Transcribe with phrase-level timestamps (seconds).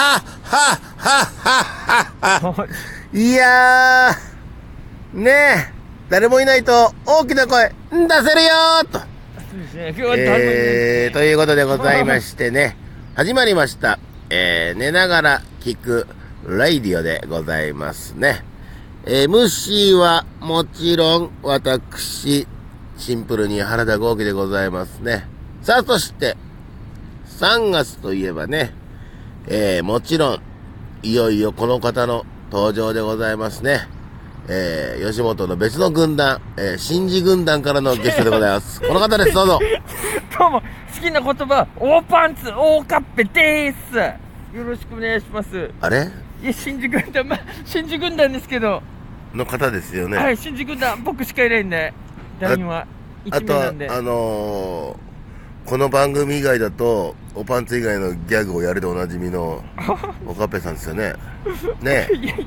[0.00, 2.66] はははははは
[3.12, 5.72] いやー、ねえ、
[6.08, 9.00] 誰もいないと大きな声、出せるよーと。
[9.76, 12.78] えー、ということでございましてね、
[13.14, 13.98] 始まりました。
[14.30, 16.06] えー、寝ながら聞く
[16.46, 18.42] ライディオでございますね。
[19.04, 22.48] えー、MC はもちろん私、
[22.96, 25.28] シンプルに原田豪輝でございますね。
[25.60, 26.38] さあ、そして、
[27.38, 28.79] 3月といえばね、
[29.52, 30.40] えー、もちろん、
[31.02, 33.80] いよいよこの方の登場でございますね。
[34.48, 38.78] えー、吉本の別の軍団、えー、新次軍団からのゲストでございます。
[38.86, 39.58] この方です、どうぞ。
[40.38, 44.56] どうも、好きな言葉、大パンツ、大カッペでーす。
[44.56, 45.68] よろしくお願いします。
[45.80, 46.08] あれ？
[46.44, 48.80] いや、新宿軍団、まあ、新宿軍団ですけど、
[49.34, 50.16] の方ですよね。
[50.16, 51.92] はい、新宿軍団、僕しかいないんで、
[52.38, 52.86] 団員は
[53.32, 55.09] あとはあのー、
[55.70, 59.62] この番組以外だと、おパンツ以外のギャグをやるでおなじみの、
[60.26, 61.12] おかっぺさんですよね。
[61.80, 62.16] ねえ？
[62.16, 62.46] いやい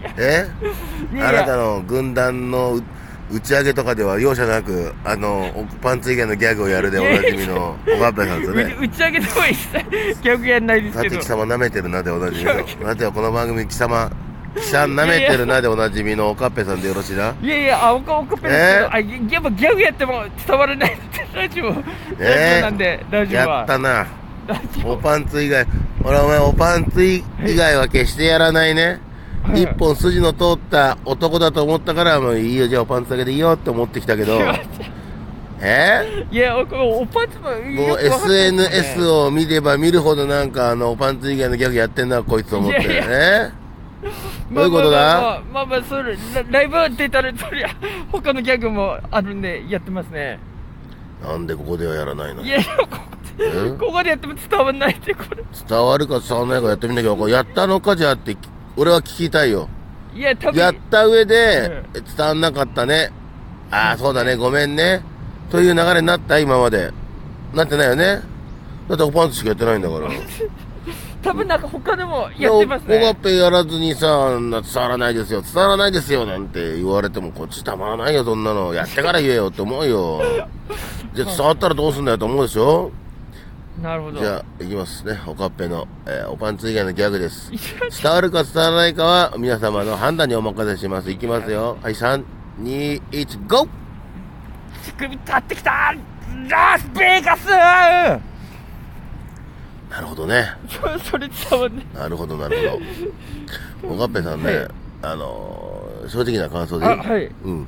[1.15, 2.83] や、あなたの軍団のう
[3.31, 8.75] 打ち上げとかでは容赦なく、あの、おパンツ以外のギャグをやるでおなじみの、おかっぺさんですよね。
[8.81, 11.15] 打ち上げでも一切ギャグやんないですさけど。
[11.15, 12.55] て貴様舐めてるなでおなじみの。
[12.85, 14.11] さてはこの番組貴様、
[14.55, 20.93] 貴さん舐めてるなでおなじみのおかっぺさんでよろしいないやいや、あ、おかおかっぺですけど、えあ、ギやっぱギャグやっても伝わらない。
[20.93, 21.81] って、ラジオ、ラジ
[22.59, 23.63] オなんで、ラジオやは。
[23.63, 24.07] ったな。
[24.47, 24.91] ラジオ。
[24.93, 25.65] おパンツ以外、
[26.03, 28.99] 俺お前おパンツ以外は決してやらないね。
[29.43, 29.63] はい。
[29.63, 34.39] 一本筋の通った男だと思ったから、もういいよ、じゃあおパンツだけでいいよって思ってきたけど、
[35.61, 36.25] え？
[36.29, 36.61] いや、お
[37.01, 42.81] おパンツももうよくわかってるんですね SNS を見れば見るほどなんかあの、おパンツ以外のギャグやってんな、こいつと思って。
[42.81, 43.62] いやいえ？
[44.51, 44.97] どういうことだ？
[44.97, 47.69] まあまあまあまあまあ、それ、ラライブ出たら、そりゃ、
[48.11, 50.39] 他のギャグもあるんで、やってますね。
[51.23, 52.43] なんでここではやらないの？
[52.43, 52.97] いやここ
[53.39, 55.43] えここでやっても伝わんないって、これ。
[55.67, 58.37] 伝わるか伝わらないかやってみなきゃやったのかじゃあって、
[58.77, 59.69] 俺は聞きたいよ。
[60.13, 60.59] いや、多分。
[60.59, 63.11] やった上で、伝わんなかったね。
[63.71, 65.01] ああ、そうだね、ごめんね。
[65.49, 66.91] という流れになった今まで。
[67.53, 68.21] なってないよね。
[68.89, 70.09] だっておパンツしかやってないんだから。
[71.23, 73.17] 多分なんか他でもやってますおおがっね。
[73.23, 78.73] ぺやらずにさ、な伝わらないですよ、伝わらないですよ、なんて言われても、こっちたまらないよ、そんなの。
[78.73, 80.21] やってから言えよって思うよ。
[81.13, 82.91] じゃあ伝わったらどうすんだよと思うでしょ？
[83.81, 84.19] なるほど。
[84.19, 85.19] じゃあ、いきますね。
[85.25, 87.51] おかっぺの、えーおパンツ以外のギャグです。
[88.01, 91.09] 伝わるか伝わらないかは、皆様の判断にお任せします。
[91.09, 91.77] いきますよ。
[91.81, 92.23] はい、3、
[92.61, 93.67] 2、1、GO!
[94.83, 95.95] 乳首立ってきた
[96.49, 97.47] ラスベガス
[99.93, 100.47] なるほどね。
[100.67, 100.81] そ
[101.11, 102.57] それ伝わんなるほど、なる
[103.81, 103.93] ほど。
[103.95, 104.67] おかっぺさんね、はい
[105.03, 107.67] あのー正直な感想ではいうん。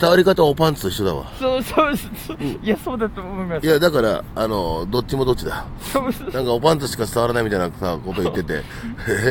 [0.00, 1.26] 伝わり方はおパンツと一緒だわ。
[1.38, 1.94] そうそう
[2.26, 2.36] そう。
[2.62, 3.66] いや、そうだと思います。
[3.66, 5.66] いや、だから、あのーどっちもどっちだ。
[5.80, 8.62] そうそうなんかおパンツしか伝わらないみたいなさ、こと言ってて。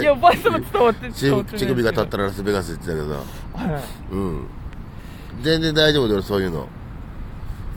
[0.02, 3.72] いや、おばあさんも伝わって 乳首が立ったらラスベガスって言ってたけどさ。
[3.74, 3.84] はい。
[4.12, 4.48] うん。
[5.42, 6.68] 全然大丈夫だよ、そういうの。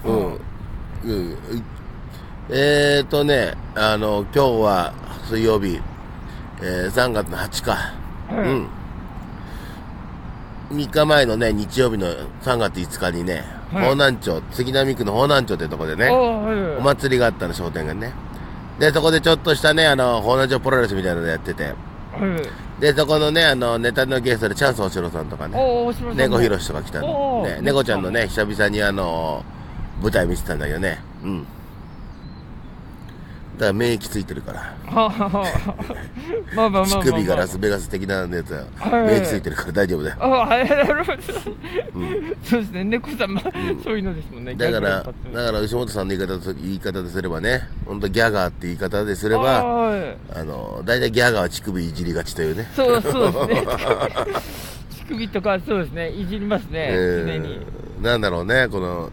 [0.05, 0.25] うん。
[1.05, 1.37] うん。
[2.51, 4.93] えーとね、あの、今日は
[5.31, 5.81] 水曜日、
[6.61, 7.71] えー、3月の8日。
[7.71, 7.77] は
[8.31, 8.69] いうん。
[10.73, 12.07] 3日前のね、日曜日の
[12.43, 18.13] 3月5日にね、はい方南町、杉並区の方南町ってとこでね、お祭りがあったの、商店街ね。
[18.79, 21.71] で、そこでちょっとしたね、あの、方南町プロレスみたいなのやってて、は
[22.79, 22.81] い。
[22.81, 25.59] で、そこのね、あの、ネタのゲストでチャンスおしろさんとかね、
[26.15, 27.43] 猫ひろしとか来たの。
[27.47, 29.43] ね、猫ちゃんのね、久々にあの、
[30.03, 31.01] 舞台見てたんだけどね。
[31.25, 31.47] うん。
[33.55, 34.75] だから免疫ついてるから。
[34.93, 35.43] まあまあまあ
[36.55, 36.87] まあ、まあ。
[36.87, 40.17] 乳首がラスベガス的なやつは、はい免疫ついてるから大丈夫だよ。
[40.21, 41.23] あはい、なるほど。
[42.43, 44.55] そうですね、猫さん、まあ、そういうのですもんね。
[44.55, 52.69] だから、だから吉本さんの言い方と、言い方ですればね、本当ギャガーって言い方ですれあば、はいあの、大体ギャガーは乳首いじりがちというね。
[52.75, 53.67] そう、そうですね。
[54.91, 57.61] 乳首とか、そうですね、いじりますね、え常に。
[58.01, 59.11] ー、なんだろうね、この、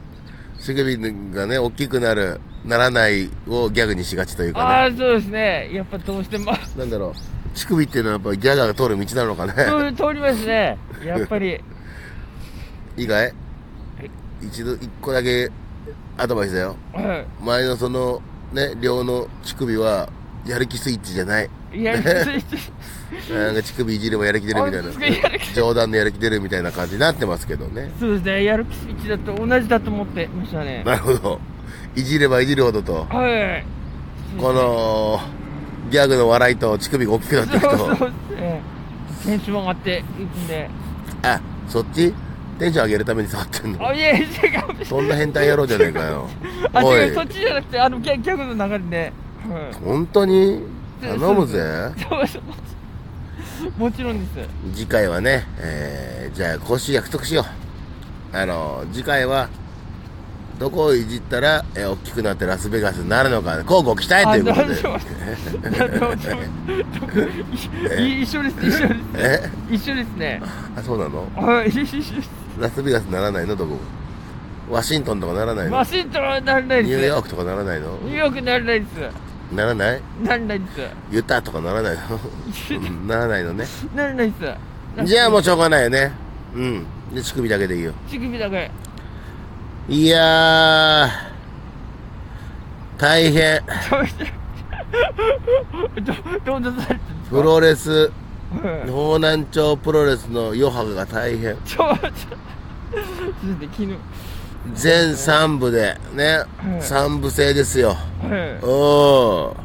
[0.59, 0.97] 乳首
[1.34, 4.66] がね、大きくなる、ならないをギャグにしがちというかね。
[4.66, 5.69] ああ、そうですね。
[5.73, 9.53] やっぱどうしても、なんだろう、乳首っていうのはやっぱギャガーが通る道なのかね。
[9.95, 10.77] 通りますね。
[11.03, 11.59] やっぱり。
[12.97, 13.33] いいかい？
[14.41, 15.50] 一度、一個だけ
[16.18, 16.75] アドバイスだよ。
[16.94, 18.21] は前のその、
[18.53, 20.09] ね、両の乳首は、
[20.45, 21.50] やる気スイッチじゃない。
[21.74, 21.80] い。
[21.80, 25.39] いや、なんか乳首いじればやる気出るみたいあ乳首やるな。
[25.39, 27.91] 気冗談でやる気出るみたいな感じになってますけどね。
[28.00, 30.83] そうですね、やる気スイッチだと同じだと思ってましたね。
[30.83, 31.39] なるほど。
[31.95, 33.65] いじればいじるほどと、はい。
[34.39, 35.19] この、
[35.89, 38.61] ギャグの笑いと乳首が大きくなっていくと、 そうそうですね。
[39.25, 40.05] テンション上がっていく
[40.38, 40.69] んで。
[41.23, 42.13] あ、そっち？
[42.59, 44.85] テンション上げるために触ってんのあ、いや、違う。
[44.85, 46.27] そんな変態野郎じゃねえかよ。
[46.73, 49.13] あ、違う、そっちじゃなくて、あの、ギャギャグの流れで。
[49.49, 49.73] はい。
[49.83, 50.61] 本当に？
[51.01, 51.91] 頼むぜ
[53.77, 57.41] もちろんです次回はね、えー、じゃあ更新約束しよ
[58.33, 59.49] うあの次回は
[60.62, 64.75] どこをいじったら、えー大きくなってラスベガスになるのかこうご期待ということで。
[68.13, 70.40] 一緒です一緒ですえ一緒ですね。
[70.75, 71.28] あそうなの？
[71.36, 72.13] はい一緒です。
[72.60, 73.75] ラスベガスならないのどこ
[74.69, 75.78] ワシントンとかならないの？
[75.78, 76.96] ワシントンはならないです。
[76.96, 77.98] ニューヨークとかならないの？
[78.04, 79.56] ニューヨークならないです。
[79.56, 80.02] ならない？
[80.24, 80.72] ならないです。
[81.10, 82.02] ユタとかならないの？
[82.78, 83.66] うんならないのね。
[83.96, 84.38] ならないで
[84.96, 85.06] す。
[85.08, 86.12] じゃあもうしょうがないよね。
[86.56, 86.86] うん。
[87.16, 87.94] で乳首だけでいいよ。
[88.08, 88.69] 乳首だけ
[89.91, 91.31] いやー
[92.97, 93.61] 大変。
[97.29, 98.09] プロレス
[98.63, 101.57] はい方南町プロレスの余波が大変。
[104.75, 107.95] 全3部でねうん3部制ですよは
[108.61, 109.55] いおー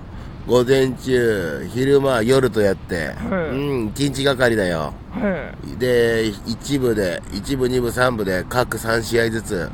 [0.49, 3.15] 午前中昼間夜とやってはい
[3.51, 9.71] うん1日がかりだよはいで1部で1部2部3部で各3試合ずつ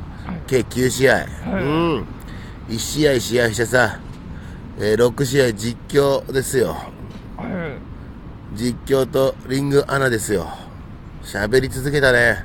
[0.47, 2.05] 計9試合、うん。
[2.69, 3.99] 1試合試合してさ、
[4.79, 6.75] えー6試合実況ですよ。
[7.37, 7.77] は
[8.55, 8.57] い。
[8.57, 10.47] 実況とリングアナですよ。
[11.23, 12.43] 喋り続けたね。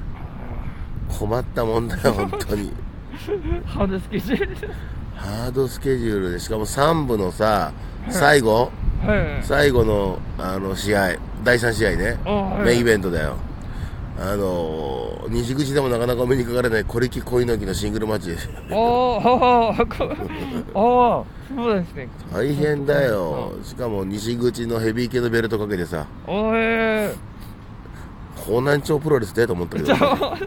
[1.18, 2.72] 困ったもんだよ 本当に。
[3.66, 4.56] ハードスケジュール
[5.16, 7.72] ハードスケジュールでしかも3部のさ
[8.08, 8.70] 最後？
[9.04, 9.44] はい。
[9.44, 12.18] 最後のあの試合第3試合ね。
[12.64, 13.36] メインイベントだよ
[14.20, 19.98] あのー西口でもなかなかお目にかかれない小力恋の木のシングルマッチですおーあー
[20.74, 21.24] こ
[21.54, 22.08] あーそうですね。
[22.32, 23.52] 大変だよ。
[23.62, 26.06] しかも西口のヘビー系のベルトかけてさ。
[26.26, 27.14] おえ
[28.36, 30.38] 方南町プロレスだと思ったけー、ど、そう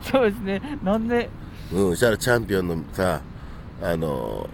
[0.00, 0.62] そうですね。
[0.82, 1.28] なんで？
[1.72, 3.20] うん、そしたらチャンピオンのさ
[3.82, 4.48] あの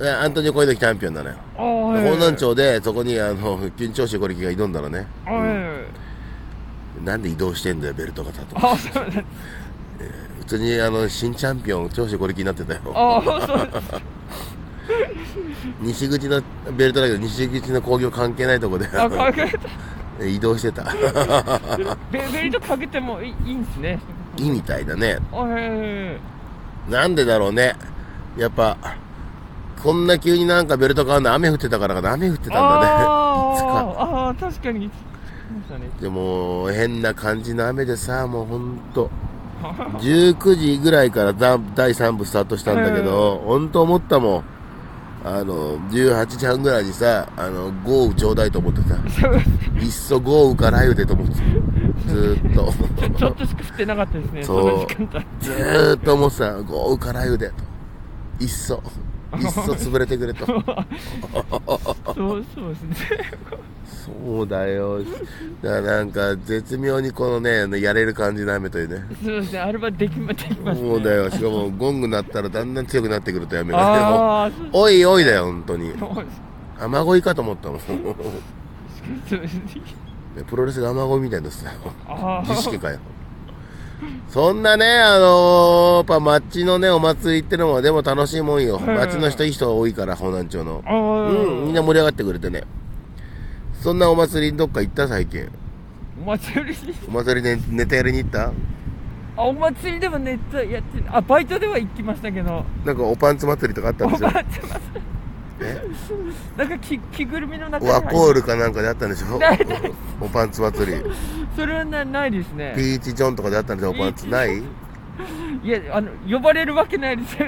[0.00, 1.36] アントニオ小木チャンピオンなのよ。
[1.56, 5.65] あーはい方南町でそこにあの緊張して小力が挑んだらね、はい
[7.06, 8.56] なんで移動してんだよベルトがさと。
[8.58, 9.24] あそうです
[10.40, 12.80] 普通にあの新チャンピオン長州小力になってたよ。
[12.94, 13.58] あーそう。
[13.66, 14.02] です
[15.80, 16.42] 西口の
[16.76, 19.48] ベルトだけど西口の工業関係ないとこであかけ
[20.28, 20.84] 移動してた。
[22.10, 23.98] ベベルトかけてもいいいいんですね。
[24.38, 25.18] いいみたいだね。
[26.88, 27.74] なんでだろうね。
[28.36, 28.76] やっぱ
[29.82, 32.12] こんな急になんかベルト変わるの雨降ってたからかな。
[32.14, 32.86] 雨降ってたんだね。
[33.54, 33.78] いつか。
[33.78, 34.00] あー
[34.30, 34.90] あー確かに
[36.00, 39.10] でも変な感じの雨でさもうほんと。
[40.00, 44.44] 19時ぐらいからザ第3部スタートしたんだけど、本当思ったもん。
[45.24, 48.96] あの18時半ぐらいにさあの豪雨ちょうだいと思ってさ
[49.80, 51.40] いっそ豪雨か雷雨でと思ってた。
[52.08, 52.72] ずーっと。
[53.18, 54.86] ちょっとしか降ってなかったですねそう。
[55.40, 56.62] ずーっと思ってた。
[56.62, 57.54] 豪雨か雷雨でと。
[58.38, 58.80] いっそ
[59.38, 60.46] いっそ潰れてくれと。
[60.46, 60.64] そう
[62.14, 62.96] そうですね
[63.86, 65.00] そうだよ。
[65.02, 65.10] だか
[65.62, 69.04] らなんか絶妙にこのねやれる感じの雨というね。
[69.22, 69.58] そうですね。
[69.60, 70.88] あれはできまできますね。
[70.88, 71.30] そうだよ。
[71.30, 74.50] しかもゴング鳴ったらだんだん強くなってくると雨が。
[74.50, 74.70] ね。
[74.72, 75.92] おいおいだよ本当に。
[75.98, 76.40] そうです
[76.78, 77.80] 雨乞いかと思ったもん。
[80.46, 81.78] プロレスが雨乞いみたいになってたよ
[82.46, 82.98] 儀式かよ
[84.28, 88.76] そんなねあのー、やっぱ町のねお祭りってのもでも楽しいもんよ。
[88.76, 90.82] はい町の人いい人が多いから方南町の。
[90.86, 91.32] あう
[91.62, 92.64] んみんな盛り上がってくれてね。
[93.80, 95.48] そんなお祭りどっか行った最近？
[96.22, 96.70] お祭り？
[96.72, 96.76] に
[97.08, 98.52] お祭りでネタやりに行った？
[99.36, 102.64] あお祭りでもネットやってあバイトでは行きましたけど。
[102.84, 104.26] なんかおパンツ祭りとかあったんでしょ？
[104.28, 104.80] おばあちゃまえ
[106.56, 109.38] なんか着着ぐるみの中にワ入っコールかなんかであったんでしょ？
[109.38, 109.58] ない
[110.20, 111.02] おパンツ祭り。
[111.56, 112.74] それはなないですね。
[112.76, 113.90] ピーチジョンとかであったんでしょ？
[113.90, 114.26] おパンツ？
[114.28, 114.58] ない？
[114.58, 114.62] い
[115.64, 117.46] やあの呼ばれるわけないですよ。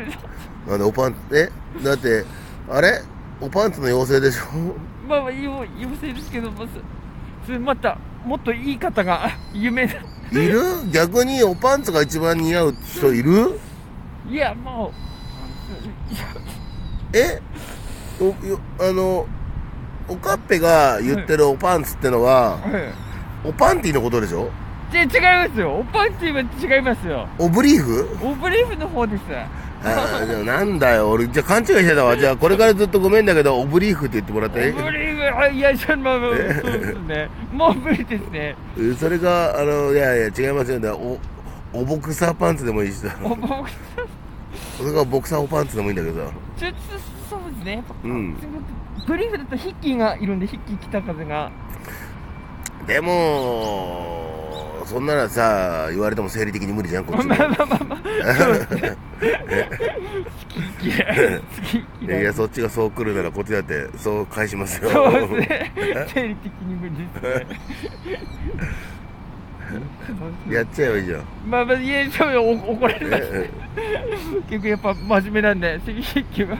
[0.66, 1.50] なんでおパンえ？
[1.84, 2.24] だって
[2.70, 3.02] あれ？
[3.40, 4.44] おパンツの妖精でしょ？
[5.06, 6.68] まあまあ言う言うせいですけどもそ
[7.46, 10.62] それまたもっといい方が有名ないる？
[10.92, 13.60] 逆におパンツが一番似合う人いる？
[14.30, 14.92] いやも
[16.10, 16.24] ういや
[17.12, 17.42] え？
[18.80, 19.26] あの
[20.08, 23.48] おかっぺが言ってるおパンツってのは、はい。
[23.48, 24.50] おパンティのことでしょ？
[24.92, 25.76] 違いますよ。
[25.76, 26.40] おパンティは
[26.76, 27.28] 違いますよ。
[27.38, 28.08] オブリーフ？
[28.22, 29.22] オブリーフの方です。
[29.84, 31.10] あーでもなんだよ。
[31.10, 32.16] 俺じゃあ勘違いしてたわ。
[32.16, 37.28] じゃあこれからずっとごめんだけどオブリーフって言ってもらっオてブリーフあいやちょっとまあまあそうですね。
[37.52, 38.56] もう無理ですね。
[38.76, 40.80] えそれがあのいやいや違いますよ。
[40.80, 41.18] ねお
[41.72, 42.96] おボクサーパンツでもいいし。
[42.96, 43.70] さお僕
[44.78, 46.32] それがボクサーおパンツでもいいんだけどさ。
[46.58, 46.78] ちょっと
[47.28, 48.37] そうですねうん
[49.06, 51.50] ブリーフだとヒッキーがいるんでヒッキー北風が
[52.87, 54.28] でも
[54.88, 57.49] そんならさ、言われても生理的に無理じゃん、こっちもまあ。
[57.50, 58.00] まあまあまあ、
[62.02, 62.08] い。
[62.08, 64.88] や、そっちがそう来るなら、こっちだって、そう返しますよ。
[64.88, 65.73] そうですね。
[66.08, 67.23] 生理的に無理です
[70.49, 70.54] ね。
[70.54, 71.20] やっちゃえばいいじゃん。
[71.50, 73.50] まあまあ、いえ、そうよ、お怒られましたえ。
[74.49, 76.56] 結構やっぱ真面目なんで、赤筆記は。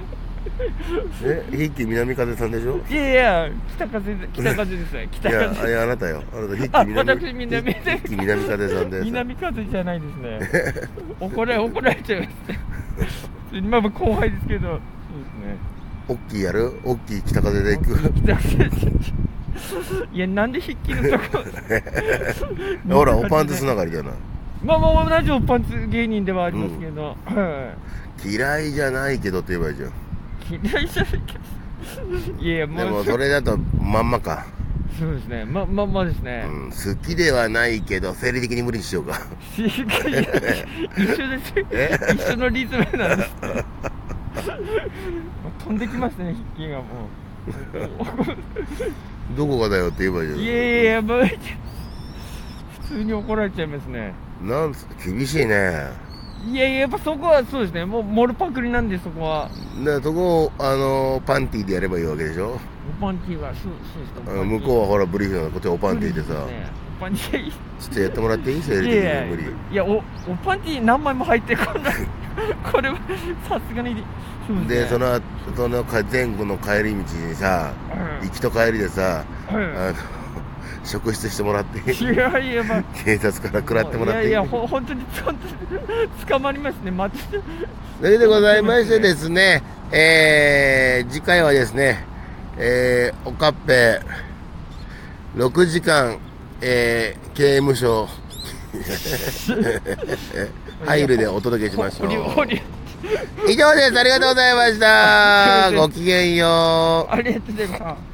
[1.25, 2.81] え、筆記南風さんでしょ？
[2.91, 5.01] いやいや、北風で、北風ですね。
[5.03, 5.61] いや、北風。
[5.63, 6.23] あいやあなたよ。
[6.33, 9.05] あなた筆記あ南私南筆記南風さんです。
[9.05, 10.41] 南風じゃないですね。
[11.21, 12.59] 怒られ、怒られちゃいますね。
[13.53, 14.81] 今も後輩ですけど、そう
[16.09, 16.73] 大きいやる？
[16.85, 18.23] 大きい北風で行く？
[18.23, 18.71] ですね。
[18.71, 20.07] 北風。
[20.13, 21.45] いや、なんで筆記のとこ？
[22.95, 24.13] ほら、おパンツつながりじゃない。
[24.65, 27.75] まあまあ、同じおパンツ芸人ではありますけど、は
[28.27, 29.93] 嫌いじゃないけどって言えばいいじゃん。
[30.55, 30.61] い。
[30.63, 31.35] 嫌いじゃないけ
[32.39, 32.43] ど。
[32.43, 34.47] いやいや、もう、でもそれだとまんまか。
[34.99, 35.45] そうですね。
[35.45, 36.45] ま、ま、まですね。
[36.49, 39.21] うん、好きではないけど、生理的に無理にしようか。
[39.57, 39.71] いやい
[40.13, 40.21] や
[40.97, 43.65] 一緒ですえ一緒のリズムなんですもう
[45.65, 46.85] 飛んできますね筆記がも
[49.37, 50.39] どこがだよって言えばいいじゃん。
[50.39, 56.08] ういやいやいやもう普通に怒られちゃいますねなんす厳しいね。
[56.47, 57.85] いやいややっぱそこはそうですね。
[57.85, 59.51] もうモルパクリなんでそこは。
[59.81, 62.59] だからそこを、あのパンティーでやればいいわけでしょ？
[62.99, 66.47] おパンティーはそうそうですあの向こうはほらブリーフなのこっちはおパンティーでさ、
[66.99, 67.51] おパンティー。
[67.51, 68.63] ちょっとやってもらっていい？
[68.63, 69.45] 生理的いやいやに無理？
[69.73, 70.03] いやおお
[70.45, 71.91] パンティー何枚も入ってこな。
[71.91, 71.95] い
[72.73, 72.97] これは
[73.49, 74.05] さすがに
[74.47, 75.21] そうで、その、
[75.57, 77.75] そのか前後の帰り道にさ、
[78.21, 78.29] うん。
[78.29, 79.57] 行きと帰りでさ、うん。
[79.57, 79.95] あの、
[80.85, 87.41] 職質してもらっていやいやまあ警察から食らってもらっていやいやほ本当に本当に捕まりますね待って
[87.99, 92.05] それでございましてですね、えー、次回はですね、
[92.57, 94.01] えー、おかっぺ、
[95.35, 96.21] 6時間、
[96.61, 98.09] えー、刑務所、
[100.87, 102.09] 入るでお届けしましょう。
[103.49, 103.99] 以上です。
[103.99, 105.73] ありがとうございました。
[105.75, 107.13] ごきげんよう。
[107.13, 108.08] ありがとうございます